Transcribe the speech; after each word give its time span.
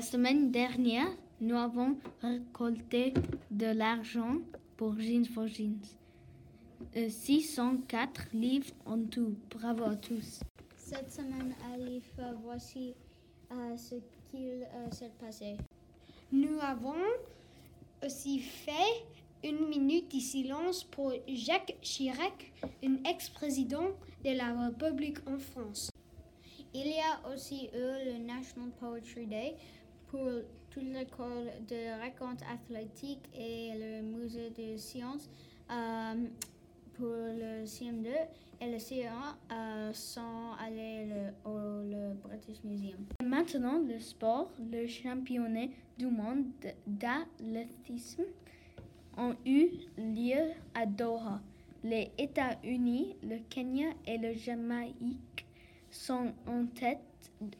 semaine 0.00 0.50
dernière, 0.50 1.08
nous 1.40 1.56
avons 1.56 1.96
récolté 2.22 3.14
de 3.50 3.66
l'argent 3.66 4.38
pour 4.76 4.98
Jeans 4.98 5.26
for 5.26 5.46
Jeans. 5.46 5.80
Euh, 6.96 7.08
604 7.08 8.28
livres 8.32 8.70
en 8.86 8.98
tout. 9.04 9.36
Bravo 9.50 9.84
à 9.84 9.96
tous. 9.96 10.40
Cette 10.76 11.12
semaine, 11.12 11.54
Alif, 11.72 12.04
euh, 12.18 12.32
voici 12.42 12.94
euh, 13.50 13.76
ce 13.76 13.94
qu'il 14.30 14.62
euh, 14.62 14.90
s'est 14.90 15.12
passé. 15.18 15.56
Nous 16.30 16.58
avons 16.60 16.94
aussi 18.04 18.40
fait 18.40 19.04
une 19.42 19.66
minute 19.68 20.14
de 20.14 20.20
silence 20.20 20.84
pour 20.84 21.12
Jacques 21.28 21.76
Chirac, 21.80 22.52
un 22.84 22.96
ex-président 23.04 23.88
de 24.24 24.30
la 24.36 24.66
République 24.66 25.18
en 25.26 25.38
France. 25.38 25.90
Il 26.72 26.88
y 26.88 26.98
a 26.98 27.32
aussi 27.32 27.70
eu 27.72 28.04
le 28.06 28.18
National 28.18 28.70
Poetry 28.80 29.26
Day 29.26 29.56
pour 30.14 30.30
toute 30.70 30.84
l'école 30.92 31.50
de 31.68 32.00
raconte 32.00 32.40
athlétique 32.48 33.28
et 33.36 33.72
le 33.76 34.02
musée 34.02 34.50
de 34.50 34.76
sciences 34.76 35.28
euh, 35.72 36.14
pour 36.94 37.06
le 37.08 37.64
CM2 37.64 38.06
et 38.60 38.70
le 38.70 38.78
CE1 38.78 39.08
euh, 39.52 39.92
sont 39.92 40.52
allés 40.64 41.06
le- 41.06 41.50
au 41.50 42.14
British 42.28 42.62
Museum. 42.62 43.04
Maintenant, 43.24 43.80
le 43.80 43.98
sport, 43.98 44.52
le 44.70 44.86
championnat 44.86 45.66
du 45.98 46.06
monde 46.06 46.44
d'athlétisme 46.86 48.22
ont 49.16 49.34
eu 49.44 49.66
lieu 49.98 50.52
à 50.74 50.86
Doha. 50.86 51.40
Les 51.82 52.12
États-Unis, 52.18 53.16
le 53.24 53.38
Kenya 53.50 53.88
et 54.06 54.16
le 54.18 54.32
Jamaïque 54.34 55.44
sont 55.90 56.32
en 56.46 56.66
tête 56.66 57.00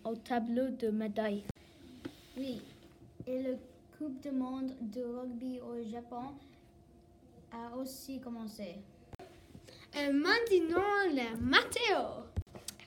au 0.04 0.14
tableau 0.14 0.68
de 0.70 0.90
médailles. 0.90 1.42
Oui, 2.36 2.60
et 3.28 3.42
le 3.42 3.56
Coupe 3.96 4.20
du 4.20 4.32
monde 4.32 4.72
de 4.80 5.04
rugby 5.04 5.60
au 5.60 5.88
Japon 5.88 6.34
a 7.52 7.76
aussi 7.76 8.18
commencé. 8.18 8.74
Et 9.96 10.10
maintenant, 10.10 10.82
la 11.12 11.36
météo. 11.38 12.24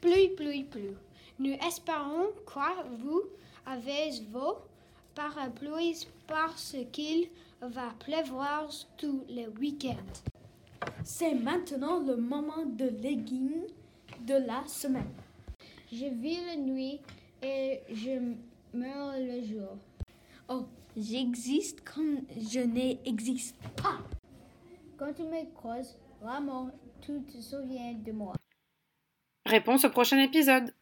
Pluie, 0.01 0.29
pluie, 0.35 0.65
pluie. 0.65 0.97
Nous 1.39 1.53
espérons 1.65 2.27
que 2.45 2.97
vous 2.97 3.23
avez 3.65 4.19
vos 4.29 4.57
parapluies 5.15 6.05
parce 6.27 6.75
qu'il 6.91 7.29
va 7.61 7.93
pleuvoir 7.99 8.69
tout 8.97 9.23
le 9.29 9.47
week-end. 9.57 10.91
C'est 11.05 11.35
maintenant 11.35 12.01
le 12.01 12.17
moment 12.17 12.65
de 12.65 12.89
légumes 13.01 13.63
de 14.19 14.45
la 14.45 14.67
semaine. 14.67 15.13
Je 15.89 16.05
vis 16.07 16.45
la 16.45 16.57
nuit 16.57 16.99
et 17.41 17.79
je 17.89 18.33
meurs 18.73 19.13
le 19.17 19.43
jour. 19.43 19.77
Oh, 20.49 20.65
j'existe 20.95 21.81
comme 21.83 22.21
je 22.37 22.59
n'existe 22.59 23.57
pas. 23.81 23.99
Quand 24.97 25.13
tu 25.13 25.23
me 25.23 25.45
croises, 25.53 25.97
vraiment, 26.21 26.71
tu 27.01 27.21
te 27.23 27.39
souviens 27.41 27.93
de 27.93 28.11
moi. 28.11 28.33
Réponse 29.45 29.85
au 29.85 29.89
prochain 29.89 30.19
épisode. 30.19 30.73